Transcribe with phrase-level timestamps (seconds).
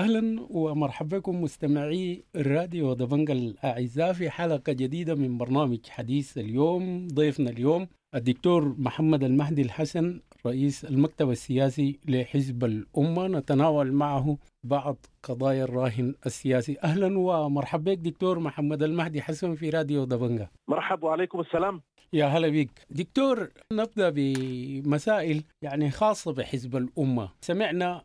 [0.00, 7.50] أهلا ومرحبا بكم مستمعي الراديو دبنجا الاعزاء في حلقة جديدة من برنامج حديث اليوم ضيفنا
[7.50, 13.28] اليوم الدكتور محمد المهدي الحسن رئيس المكتب السياسي لحزب الأمة.
[13.28, 16.76] نتناول معه بعض قضايا الراهن السياسي.
[16.84, 21.80] أهلا ومرحبا بك دكتور محمد المهدي حسن في راديو دبنجا مرحبا وعليكم السلام.
[22.12, 27.28] يا هلا بك دكتور نبدأ بمسائل يعني خاصة بحزب الأمة.
[27.40, 28.02] سمعنا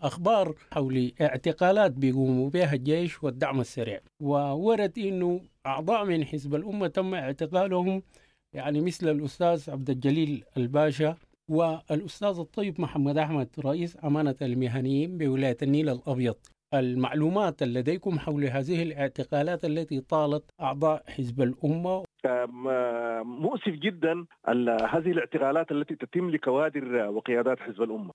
[0.00, 7.14] أخبار حول اعتقالات بيقوموا بها الجيش والدعم السريع وورد إنه أعضاء من حزب الأمة تم
[7.14, 8.02] اعتقالهم
[8.54, 11.16] يعني مثل الأستاذ عبد الجليل الباشا
[11.50, 16.36] والأستاذ الطيب محمد أحمد رئيس أمانة المهنيين بولاية النيل الأبيض.
[16.74, 22.04] المعلومات لديكم حول هذه الاعتقالات التي طالت أعضاء حزب الأمة.
[23.24, 24.26] مؤسف جدا
[24.92, 28.10] هذه الاعتقالات التي تتم لكوادر وقيادات حزب الأمة.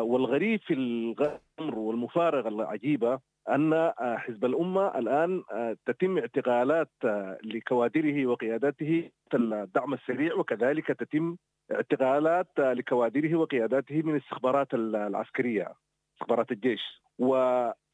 [0.00, 5.42] والغريب في الامر والمفارقة العجيبة أن حزب الأمة الآن
[5.86, 6.90] تتم اعتقالات
[7.44, 11.36] لكوادره وقياداته الدعم السريع وكذلك تتم
[11.72, 15.72] اعتقالات لكوادره وقياداته من الاستخبارات العسكرية
[16.14, 16.80] استخبارات الجيش.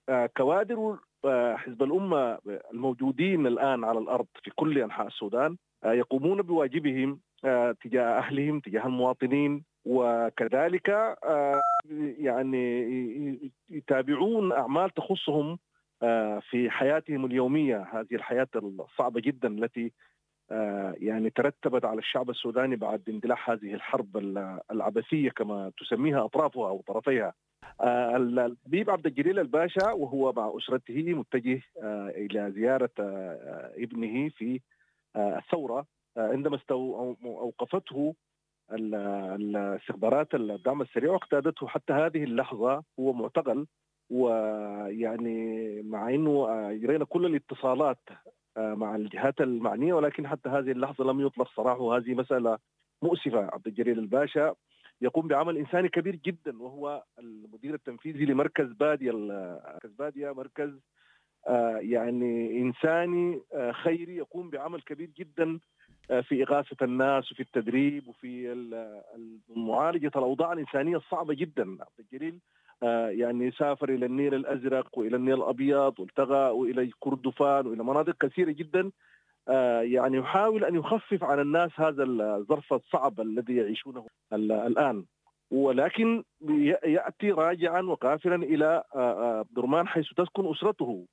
[0.08, 0.98] وكوادر
[1.56, 2.38] حزب الأمة
[2.72, 7.20] الموجودين الآن على الأرض في كل أنحاء السودان يقومون بواجبهم
[7.84, 11.16] تجاه أهلهم تجاه المواطنين وكذلك
[12.18, 15.58] يعني يتابعون أعمال تخصهم
[16.50, 17.88] في حياتهم اليومية.
[17.92, 19.92] هذه الحياة الصعبة جدا التي
[21.00, 24.16] يعني ترتبت على الشعب السوداني بعد اندلاع هذه الحرب
[24.70, 27.32] العبثية كما تسميها أطرافها أو طرفيها.
[27.82, 31.62] الحبيب عبد الجليل الباشا وهو مع أسرته متجه
[32.16, 32.90] إلى زيارة
[33.76, 34.60] ابنه في
[35.16, 35.86] الثورة
[36.16, 36.58] عندما
[37.24, 38.14] أوقفته
[38.72, 43.66] الاستخبارات الدعم السريع واقتادته حتى هذه اللحظة هو معتقل.
[44.10, 47.98] ويعني مع إنه جرينا كل الاتصالات
[48.56, 52.58] مع الجهات المعنية ولكن حتى هذه اللحظة لم يطلق سراحه هذه مسألة
[53.02, 53.50] مؤسفة.
[53.52, 54.54] عبد الجليل الباشا
[55.00, 60.80] يقوم بعمل إنساني كبير جدا وهو المدير التنفيذي لمركز بادية مركز بادية مركز
[61.80, 63.40] يعني إنساني
[63.72, 65.58] خيري يقوم بعمل كبير جدا
[66.22, 68.54] في إغاثة الناس وفي التدريب وفي
[69.56, 71.62] معالجه الاوضاع الانسانيه الصعبه جدا.
[71.62, 72.38] عبد الجليل
[73.20, 78.90] يعني سافر إلى النيل الأزرق وإلى النيل الأبيض والتغى وإلى كردفان وإلى مناطق كثيرة جدا.
[79.82, 85.04] يعني يحاول أن يخفف عن الناس هذا الظرف الصعب الذي يعيشونه الآن.
[85.50, 86.24] ولكن
[86.84, 88.82] يأتي راجعا وقافلا إلى
[89.50, 91.06] درمان حيث تسكن أسرته.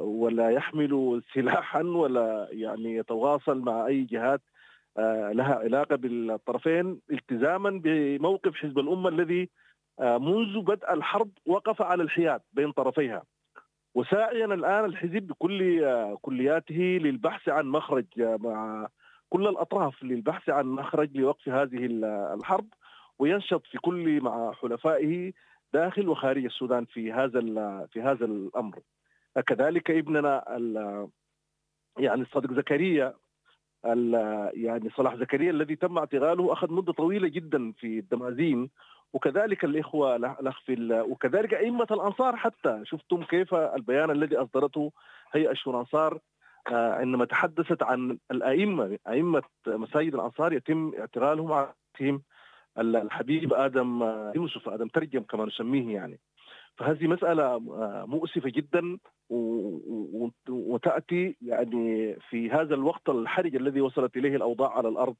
[0.00, 4.40] ولا يحمل سلاحا ولا يعني يتواصل مع أي جهات
[5.32, 9.48] لها علاقة بالطرفين التزاما بموقف حزب الأمة الذي
[10.00, 13.22] منذ بدء الحرب وقف على الحياد بين طرفيها.
[13.94, 15.84] وساعيا الآن الحزب بكل
[16.22, 18.88] كلياته للبحث عن مخرج مع
[19.28, 21.86] كل الأطراف للبحث عن مخرج لوقف هذه
[22.34, 22.68] الحرب
[23.18, 25.32] وينشط في كل مع حلفائه
[25.72, 27.40] داخل وخارج السودان في هذا
[27.92, 28.78] في هذا الأمر.
[29.46, 30.44] كذلك ابننا
[31.98, 33.14] يعني الصديق زكريا
[34.54, 38.70] يعني صلاح زكريا الذي تم اعتقاله أخذ مدة طويلة جدا في الدمازين
[39.12, 42.80] وكذلك الإخوة الاخ في وكذلك أئمة الأنصار حتى.
[42.84, 44.92] شفتم كيف البيان الذي أصدرته
[45.32, 46.18] هيئة الشؤون الانصار
[46.68, 52.20] عندما تحدثت عن الأئمة أئمة مساجد الأنصار يتم اعتقالهم عن
[52.78, 54.02] الحبيب آدم
[54.36, 56.20] يوسف آدم ترجم كما نسميه يعني.
[56.76, 57.58] فهذه مسألة
[58.06, 58.98] مؤسفة جدا
[60.48, 65.16] وتأتي يعني في هذا الوقت الحرج الذي وصلت إليه الأوضاع على الأرض.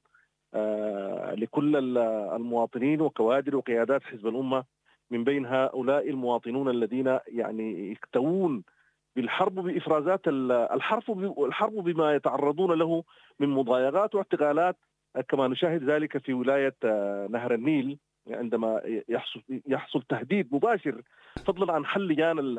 [1.35, 4.65] لكل المواطنين وكوادر وقيادات حزب الأمة
[5.11, 8.63] من بين هؤلاء المواطنون الذين يعني يكتوون
[9.17, 13.05] بالحرب بإفرازات الحرب الحرب بما يتعرضون له
[13.41, 14.77] من مضايقات واعتقالات
[15.29, 16.77] كما نشاهد ذلك في ولاية
[17.31, 17.99] نهر النيل
[18.31, 21.03] عندما يحصل يحصل تهديد مباشر
[21.47, 22.59] فضلا عن حل لجان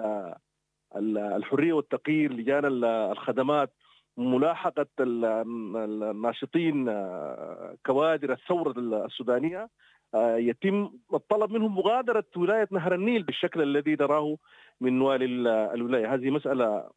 [0.96, 3.74] الحرية والتغيير لجان الخدمات
[4.18, 6.86] ملاحقة الناشطين
[7.86, 9.70] كوادر الثورة السودانية.
[10.16, 14.38] يتم الطلب منهم مغادرة ولاية نهر النيل بالشكل الذي نراه
[14.82, 15.26] من والي
[15.74, 16.90] الولاية، هذه مسألة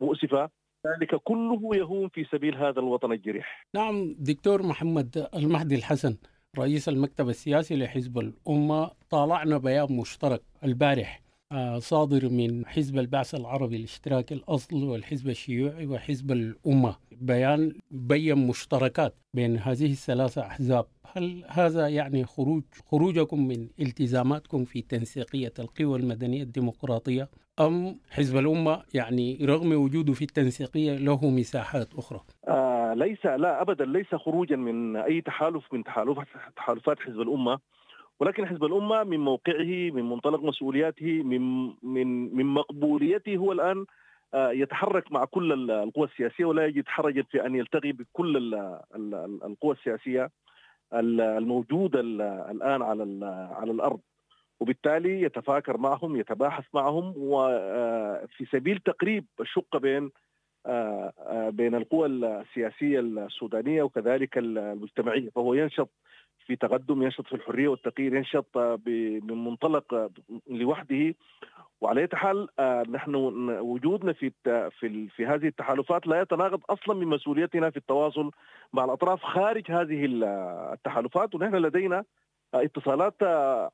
[0.00, 0.50] مؤسفة.
[0.86, 3.66] ذلك كله يهون في سبيل هذا الوطن الجريح.
[3.74, 6.16] نعم دكتور محمد المهدي الحسن
[6.58, 11.31] رئيس المكتب السياسي لحزب الأمة طالعنا بيان مشترك البارح آه،
[11.78, 16.96] صادر من حزب البعث العربي الاشتراكي الأصل والحزب الشيوعي وحزب الأمة.
[17.12, 20.86] بيان بين مشتركات بين هذه الثلاثة أحزاب.
[21.16, 27.28] هل هذا يعني خروج خروجكم من التزاماتكم في تنسيقية القوى المدنية الديمقراطية؟
[27.60, 33.84] أم حزب الأمة يعني رغم وجوده في التنسيقية له مساحات أخرى؟ آه ليس لا أبدا
[33.84, 36.26] ليس خروجا من أي تحالف من تحالفات
[36.56, 37.58] تحالفات حزب الأمة.
[38.22, 43.86] ولكن حزب الأمة من موقعه من منطلق مسؤولياته من من من مقبوليته هو الآن
[44.34, 48.54] آه، يتحرك مع كل القوى السياسية ولا يجد حرجا في أن يلتقي بكل
[49.44, 50.30] القوى السياسية
[50.92, 53.26] الموجودة الآن على
[53.56, 54.00] على الأرض.
[54.60, 60.10] وبالتالي يتفاكر معهم يتباحث معهم وفي آه، سبيل تقريب الشقه بين
[60.66, 65.30] آه، بين القوى السياسية السودانية وكذلك المجتمعية.
[65.30, 65.90] فهو ينشط
[66.46, 68.58] في تقدم ينشط في الحرية والتغيير ينشط
[69.26, 70.10] من منطلق
[70.50, 71.14] لوحده.
[71.80, 73.14] وعلى أي حال آه، نحن
[73.60, 74.32] وجودنا في
[74.80, 78.30] في في هذه التحالفات لا يتناقض أصلا من مسؤوليتنا في التواصل
[78.72, 80.08] مع الأطراف خارج هذه
[80.72, 81.34] التحالفات.
[81.34, 82.04] ونحن لدينا
[82.54, 83.22] اتصالات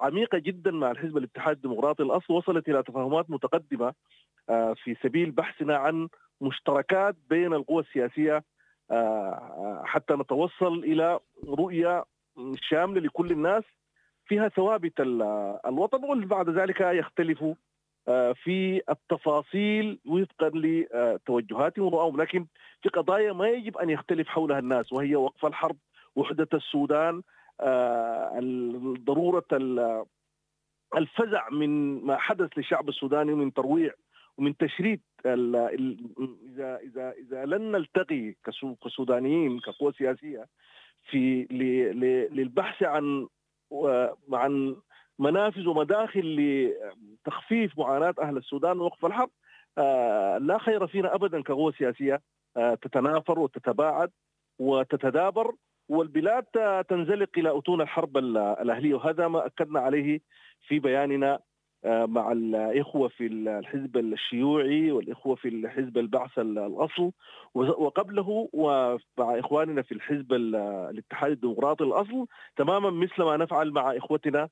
[0.00, 2.02] عميقة جدا مع الحزب الاتحاد الديمقراطي.
[2.02, 3.94] الأصل وصلت إلى تفاهمات متقدمة
[4.50, 6.08] آه، في سبيل بحثنا عن
[6.40, 8.44] مشتركات بين القوى السياسية
[8.90, 11.18] آه، حتى نتوصل إلى
[11.48, 12.04] رؤية
[12.60, 13.64] شاملة لكل الناس
[14.26, 15.00] فيها ثوابت
[15.66, 17.44] الوطن وبعد ذلك يختلف
[18.08, 22.46] آه، في التفاصيل وفقا لتوجهاتهم ورؤاهم لكن
[22.82, 25.76] في قضايا ما يجب أن يختلف حولها الناس وهي وقف الحرب
[26.16, 27.22] وحدة السودان
[27.60, 28.40] آه،
[29.06, 29.44] ضروره
[30.96, 33.94] الفزع من ما حدث للشعب السوداني من ترويع
[34.38, 38.34] ومن تشريد اذا اذا إذا لن نلتقي
[38.84, 40.46] كسودانيين كقوى سياسية
[41.10, 41.46] في
[42.32, 43.26] للبحث عن
[44.32, 44.76] عن
[45.18, 46.36] منافذ ومداخل
[47.26, 49.30] لتخفيف معاناة أهل السودان ووقف الحرب
[49.78, 52.20] آه، لا خير فينا ابدا كقوة سياسية
[52.56, 54.10] آه، تتنافر وتتباعد
[54.58, 55.54] وتتدابر
[55.88, 56.44] والبلاد
[56.88, 60.20] تنزلق إلى أتون الحرب الأهلية وهذا ما أكدنا عليه
[60.68, 61.40] في بياننا آه،
[61.84, 67.12] مع الإخوة في الحزب الشيوعي والإخوة في الحزب البعث الأصل
[67.54, 72.26] وقبله ومع إخواننا في الحزب الاتحاد الديمقراطي الأصل
[72.56, 74.48] تماما مثل ما نفعل مع إخوتنا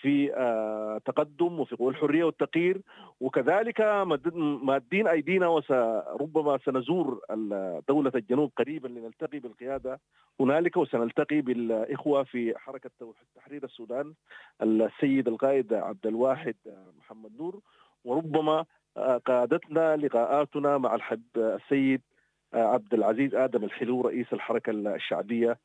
[0.00, 2.80] في آه، تقدم وفي الحرية والتغيير
[3.20, 3.80] وكذلك
[4.62, 7.20] مادين أيدينا وربما سنزور
[7.88, 10.00] دوله الجنوب قريبا لنلتقي بالقيادة
[10.40, 12.90] هنالك وسنلتقي بالإخوة في حركة
[13.36, 14.14] تحرير السودان
[14.62, 16.56] السيد القائد عبد الواحد
[16.98, 17.60] محمد نور.
[18.04, 18.64] وربما
[18.96, 20.98] آه، قادتنا لقاءاتنا مع
[21.36, 22.02] السيد
[22.54, 25.58] آه، عبد العزيز آدم الحلو رئيس الحركة الشعبية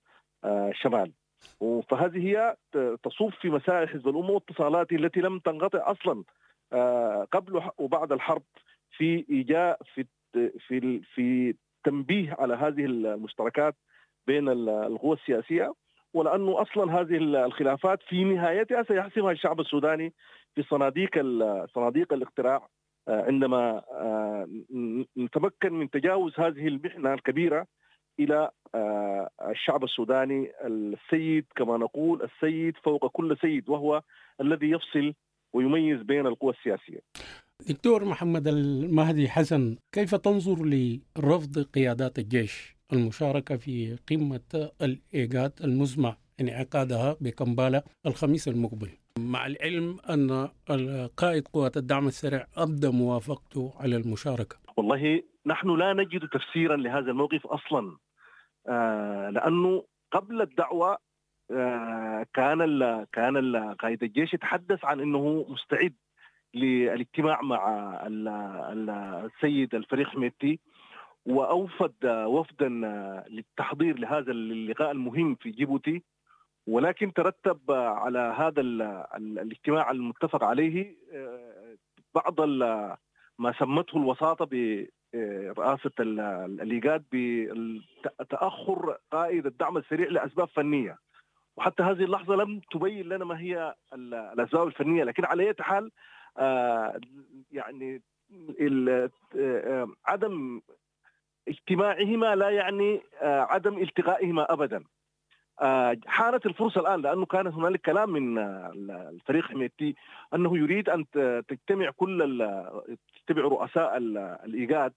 [0.72, 1.12] شمال.
[1.90, 2.56] فهذه هي
[3.04, 6.24] تصب في مسائل حزب الامه واتصالاته التي لم تنقطع أصلا
[6.74, 8.44] آه، قبل وبعد الحرب
[8.98, 10.06] في إيجاء في
[10.68, 13.76] في في تنبيه على هذه المشتركات
[14.28, 15.74] بين القوى السياسية
[16.14, 20.14] ولأنه أصلا هذه الخلافات في نهايتها سيحسمها الشعب السوداني
[20.56, 21.12] في صناديق
[21.76, 22.68] صناديق الاقتراع
[23.08, 24.48] آه، عندما آه،
[25.18, 27.68] نتمكن من تجاوز هذه المحنة الكبيرة
[28.20, 34.02] إلى آه، الشعب السوداني السيد كما نقول السيد فوق كل سيد وهو
[34.42, 35.14] الذي يفصل
[35.54, 37.00] ويميز بين القوى السياسية.
[37.70, 47.16] دكتور محمد المهدي حسن كيف تنظر لرفض قيادات الجيش المشاركة في قمة الايجاد المزمع انعقادها
[47.22, 48.90] بكمبالا الخميس المقبل
[49.20, 50.50] مع العلم أن
[51.18, 54.56] قائد قوات الدعم السريع أبدى موافقته على المشاركة.
[54.78, 57.98] والله نحن لا نجد تفسيرا لهذا الموقف أصلا.
[58.68, 60.98] آه، لأنه قبل الدعوة
[61.52, 65.94] آه، كان كان قائد الجيش يتحدث عن إنه مستعد
[66.54, 70.60] للاجتماع مع السيد الفريق حميدتي
[71.26, 72.70] وأوفد وفدا
[73.30, 76.04] للتحضير لهذا اللقاء المهم في جيبوتي.
[76.68, 78.62] ولكن ترتب على هذا
[79.18, 81.76] الاجتماع المتفق عليه آه،
[82.16, 82.42] بعض
[83.40, 84.46] ما سمته الوساطة
[85.58, 87.04] رئاسة الإيجاد
[88.20, 90.98] بتاخر قائد الدعم السريع لأسباب فنية.
[91.58, 95.92] وحتى هذه اللحظة لم تبين لنا ما هي الأسباب الفنية لكن على أي حال
[96.38, 97.00] آه،
[97.52, 98.02] يعني
[99.36, 100.62] آه، عدم
[101.48, 104.84] اجتماعهما لا يعني آه، عدم التقائهما ابدا.
[106.08, 108.38] حانت الفرصة الآن لأنه كان هنالك كلام من
[108.92, 109.96] الفريق حميدتي
[110.34, 111.06] أنه يريد أن
[111.48, 112.24] تجتمع كل
[113.32, 113.98] تجتمع رؤساء
[114.46, 114.94] الإيجاد.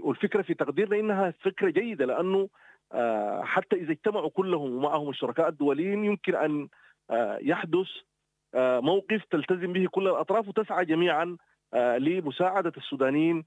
[0.00, 2.48] والفكرة في تقديرنا إنها فكرة جيدة لأنه
[3.42, 6.68] حتى إذا اجتمعوا كلهم ومعهم الشركاء الدوليين يمكن أن
[7.40, 7.88] يحدث
[8.56, 11.36] موقف تلتزم به كل الأطراف وتسعى جميعا
[11.74, 13.44] لمساعدة السودانيين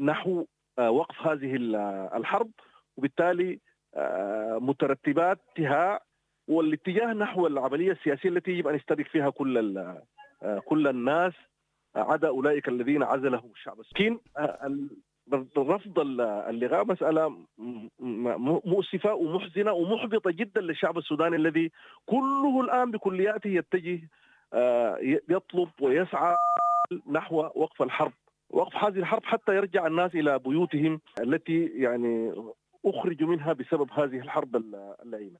[0.00, 0.44] نحو
[0.78, 1.56] وقف هذه
[2.16, 2.50] الحرب.
[2.96, 3.60] وبالتالي
[4.60, 6.00] مترتباتها
[6.48, 9.84] والاتجاه نحو العملية السياسية التي يجب أن يشترك فيها كل
[10.64, 11.32] كل الناس.
[11.96, 14.18] عدا أولئك الذين عزلهم الشعب السكين.
[15.58, 17.46] رفض اللغاء مسألة
[18.64, 21.70] مؤسفة ومحزنة ومحبطة جدا للشعب السوداني الذي
[22.06, 24.00] كله الآن بكلياته يتجه
[25.28, 26.36] يطلب ويسعى
[27.10, 28.12] نحو وقف الحرب.
[28.50, 32.32] وقف هذه الحرب حتى يرجع الناس إلى بيوتهم التي يعني
[32.86, 34.56] أخرجوا منها بسبب هذه الحرب
[35.02, 35.38] اللعينة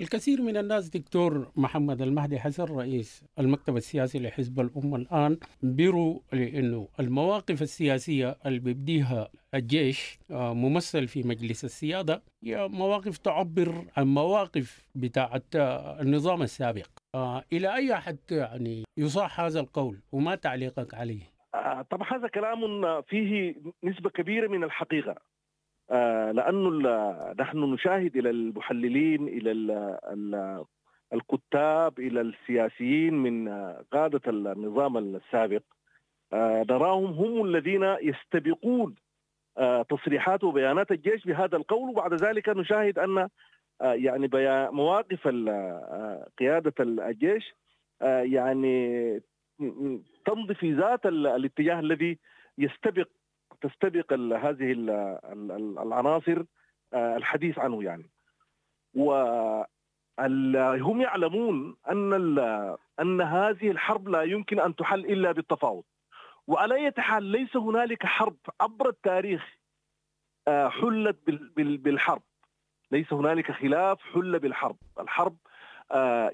[0.00, 6.88] الكثير من الناس دكتور محمد المهدي حسن رئيس المكتب السياسي لحزب الأمة الآن بيروا لأنه
[7.00, 15.42] المواقف السياسية اللي بيبديها الجيش ممثل في مجلس السيادة هي مواقف تعبر عن مواقف بتاعة
[16.00, 16.86] النظام السابق.
[17.52, 21.32] إلى أي حد يعني يصح هذا القول وما تعليقك عليه؟
[21.90, 22.60] طبعا هذا كلام
[23.02, 25.31] فيه نسبة كبيرة من الحقيقة.
[26.32, 26.70] لأنه
[27.38, 29.52] نحن نشاهد إلى المحللين إلى
[31.12, 33.48] الكتاب إلى السياسيين من
[33.92, 35.62] قاده النظام السابق.
[36.70, 38.94] نراهم هم الذين يستبقون
[39.88, 41.88] تصريحات وبيانات الجيش بهذا القول.
[41.90, 43.28] وبعد ذلك نشاهد أن
[43.82, 44.30] يعني
[44.70, 45.28] مواقف
[46.38, 47.54] قيادة الجيش
[48.02, 49.20] يعني
[50.24, 52.18] تمضي في ذات الاتجاه الذي
[52.58, 53.08] يستبق
[53.62, 54.72] تستبق هذه
[55.82, 56.42] العناصر
[56.94, 58.10] الحديث عنه يعني.
[58.94, 62.12] وهم يعلمون أن
[63.00, 65.84] أن هذه الحرب لا يمكن أن تحل إلا بالتفاوض.
[66.46, 69.56] وعلى اي حال ليس هنالك حرب عبر التاريخ
[70.48, 71.16] حلت
[71.56, 72.22] بالحرب.
[72.90, 74.76] ليس هنالك خلاف حل بالحرب.
[75.00, 75.36] الحرب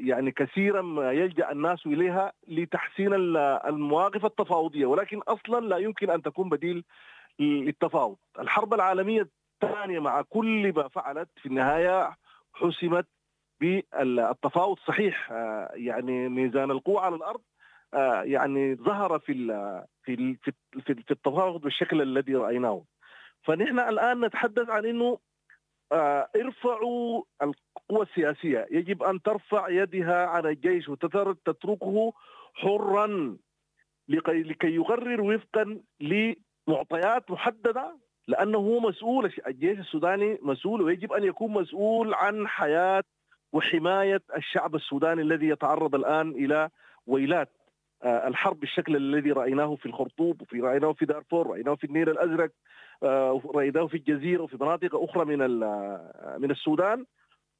[0.00, 4.86] يعني كثيرا ما يلجأ الناس إليها لتحسين المواقف التفاوضية.
[4.86, 6.84] ولكن أصلا لا يمكن أن تكون بديل
[7.38, 9.28] للتفاوض الحرب العالمية
[9.62, 12.16] الثانية مع كل ما فعلت في النهاية
[12.52, 13.06] حسمت
[13.60, 15.30] بالتفاوض صحيح.
[15.74, 17.40] يعني ميزان القوة على الأرض
[18.24, 19.32] يعني ظهر في
[20.02, 20.36] في
[20.80, 22.84] في التفاوض بالشكل الذي رأيناه.
[23.42, 25.18] فنحن الآن نتحدث عن أنه
[26.36, 28.66] ارفعوا القوى السياسية.
[28.70, 32.12] يجب أن ترفع يدها عن الجيش وتتركه
[32.54, 33.36] حرا
[34.08, 35.80] لكي يقرر وفقا
[36.68, 37.96] معطيات محددة
[38.28, 43.04] لأنه هو مسؤول الجيش السوداني مسؤول ويجب أن يكون مسؤول عن حياة
[43.52, 46.70] وحماية الشعب السوداني الذي يتعرض الآن إلى
[47.06, 47.48] ويلات
[48.04, 52.50] الحرب بالشكل الذي رأيناه في الخرطوم وفي رأيناه في دارفور رأيناه في النيل الأزرق
[53.54, 55.38] رأيناه في الجزيرة وفي مناطق أخرى من
[56.40, 57.04] من السودان.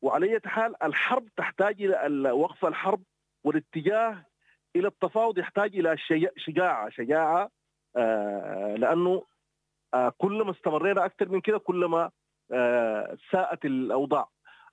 [0.03, 3.03] وعلى حال الحرب تحتاج إلى وقف الحرب
[3.45, 4.25] والاتجاه
[4.77, 5.97] إلى التفاوض يحتاج إلى
[6.37, 7.51] شجاعة شجاعة
[8.77, 9.23] لأنه
[10.19, 12.11] كلما استمرينا أكثر من كده كلما
[13.33, 14.29] ساءت الأوضاع.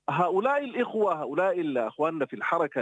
[0.09, 2.81] هؤلاء الإخوة هؤلاء اخواننا في الحركة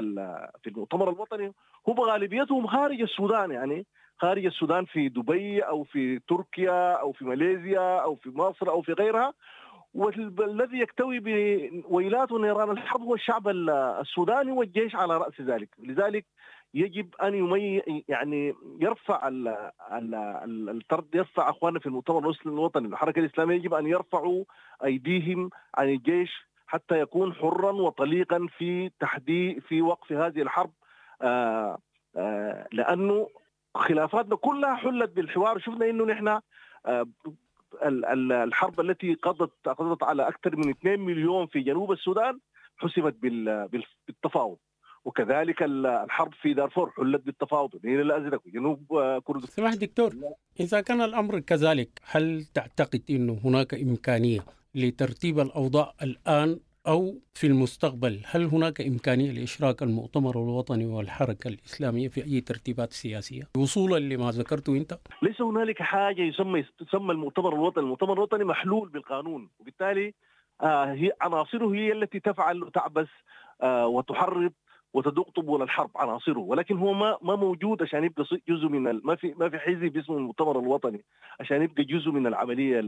[0.64, 1.54] في المؤتمر الوطني
[1.88, 3.86] هم غالبيتهم خارج السودان يعني.
[4.18, 8.94] خارج السودان في دبي أو في تركيا أو في ماليزيا أو في مصر أو في
[8.94, 9.34] غيرها.
[9.94, 15.70] والذي يكتوي بويلات ونيران الحرب هو الشعب السوداني والجيش على رأس ذلك.
[15.80, 16.26] لذلك
[16.74, 19.48] يجب أن يمي يعني يرفع ال
[19.92, 20.82] ال ال
[21.14, 22.88] يرفع أخواننا في المؤتمر الوطني.
[22.88, 24.44] الحركة الإسلامية يجب أن يرفعوا
[24.84, 30.72] أيديهم عن الجيش حتى يكون حرا وطليقا في تحديد في وقف هذه الحرب.
[31.22, 31.78] آآ
[32.18, 33.30] آآ لأنه
[33.76, 35.60] خلافاتنا كلها حلت بالحوار.
[35.60, 36.40] شفنا إنه نحن
[38.32, 42.40] الحرب التي قضت قضت على أكثر من 2 مليون في جنوب السودان
[42.78, 43.16] حسمت
[44.08, 44.58] بالتفاوض.
[45.06, 47.76] وكذلك الحرب في دارفور حلت بالتفاوض.
[47.76, 48.80] النيل الازرق وجنوب
[49.24, 49.66] كردستان.
[49.66, 50.14] سمح دكتور
[50.60, 54.40] إذا كان الأمر كذلك هل تعتقد انه هناك إمكانية
[54.76, 62.24] لترتيب الأوضاع الآن أو في المستقبل؟ هل هناك إمكانية لإشراك المؤتمر الوطني والحركة الإسلامية في
[62.24, 68.14] أي ترتيبات سياسية؟ وصولا لما ذكرته أنت؟ ليس هنالك حاجة يسمى تسمى المؤتمر الوطني، المؤتمر
[68.14, 70.14] الوطني محلول بالقانون وبالتالي
[70.62, 73.08] آه هي عناصره هي التي تفعل وتعبث
[73.62, 74.54] آه وتحرض
[74.94, 79.34] وتدق طبول الحرب عناصره ولكن هو ما ما موجود عشان يبقى جزء من ما في
[79.38, 81.04] ما في حزب اسمه المؤتمر الوطني
[81.40, 82.80] عشان يبقى جزء من العملية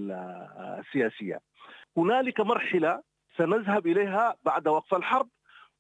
[0.80, 1.40] السياسية.
[1.98, 3.02] هنالك مرحلة
[3.38, 5.28] سنذهب إليها بعد وقف الحرب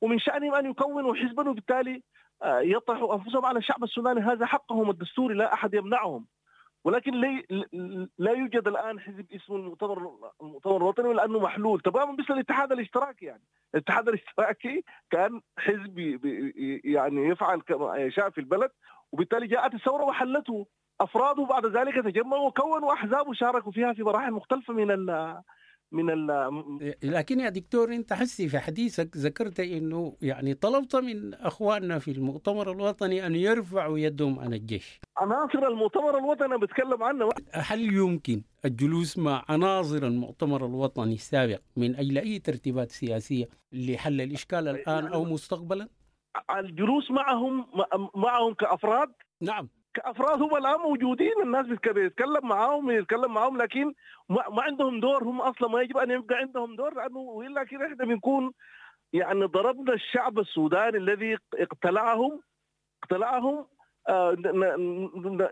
[0.01, 2.03] ومن شأنهم أن يكونوا حزبا وبالتالي
[2.45, 6.25] يطرحوا أنفسهم على الشعب السوداني هذا حقهم الدستوري لا أحد يمنعهم
[6.85, 7.13] ولكن
[8.17, 9.97] لا يوجد الآن حزب اسمه المؤتمر
[10.41, 11.79] المؤتمر الوطني لأنه محلول.
[11.79, 13.43] تماما مثل الاتحاد الاشتراكي يعني.
[13.73, 15.99] الاتحاد الاشتراكي كان حزب
[16.85, 18.69] يعني يفعل كما يشاء في البلد
[19.11, 20.67] وبالتالي جاءت الثورة وحلته.
[21.01, 24.91] أفراده بعد ذلك تجمعوا وكونوا أحزاب وشاركوا فيها في مراحل مختلفة من
[25.91, 26.51] من ال
[27.03, 32.71] لكن يا دكتور أنت حسي في حديثك ذكرت إنه يعني طلبت من أخواننا في المؤتمر
[32.71, 34.99] الوطني أن يرفعوا يدهم عن الجيش.
[35.17, 37.29] عناصر المؤتمر الوطني بتكلم عنه.
[37.53, 44.67] هل يمكن الجلوس مع عناصر المؤتمر الوطني السابق من أجل أي ترتيبات سياسية لحل الإشكال
[44.67, 45.89] الآن أو مستقبلا؟
[46.59, 47.67] الجلوس معهم
[48.15, 49.09] معهم كأفراد؟
[49.41, 49.69] نعم.
[49.95, 53.93] كافراد هم الآن موجودين الناس بيتكلم معاهم يتكلم معاهم لكن
[54.29, 58.05] ما عندهم دور هم أصلا ما يجب أن يبقى عندهم دور لأنه وإلا كده إحنا
[58.05, 58.51] بنكون
[59.13, 62.41] يعني ضربنا الشعب السوداني الذي اقتلعهم
[63.03, 63.65] اقتلعهم
[64.09, 64.35] آه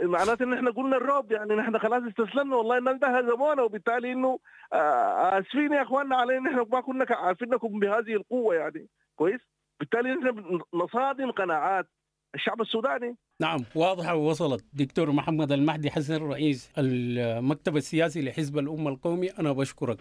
[0.02, 4.40] معناته إن إحنا قلنا الرعب يعني نحن خلاص استسلمنا والله الناس ده هزمونا وبالتالي إنه
[4.74, 8.88] آه آسفين يا إخواننا علينا نحن ما كنا عارفينكم بهذه القوة يعني.
[9.16, 9.42] كويس؟
[9.80, 11.88] بالتالي نحن نصادم قناعات
[12.36, 13.16] الشعب السوداني.
[13.42, 20.00] نعم واضحة ووصلت دكتور محمد المهدي حسن رئيس المكتب السياسي لحزب الأمة القومي أنا بشكرك.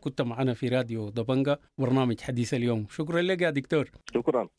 [0.00, 2.86] كنت معنا في راديو دبنجا برنامج حديث اليوم.
[2.90, 3.90] شكرا لك يا دكتور.
[4.14, 4.48] شكرا.